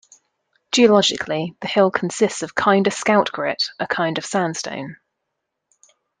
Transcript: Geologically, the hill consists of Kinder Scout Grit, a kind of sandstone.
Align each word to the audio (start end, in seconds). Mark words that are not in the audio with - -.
Geologically, 0.71 1.55
the 1.61 1.67
hill 1.67 1.91
consists 1.91 2.41
of 2.41 2.55
Kinder 2.55 2.89
Scout 2.89 3.31
Grit, 3.31 3.65
a 3.79 3.85
kind 3.85 4.17
of 4.17 4.25
sandstone. 4.25 4.95